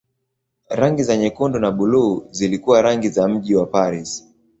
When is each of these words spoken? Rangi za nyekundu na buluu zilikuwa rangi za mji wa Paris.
Rangi 0.69 1.03
za 1.03 1.17
nyekundu 1.17 1.59
na 1.59 1.71
buluu 1.71 2.25
zilikuwa 2.31 2.81
rangi 2.81 3.09
za 3.09 3.27
mji 3.27 3.55
wa 3.55 3.65
Paris. 3.65 4.27